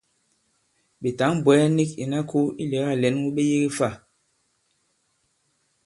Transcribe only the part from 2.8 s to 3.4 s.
lɛ̌n wu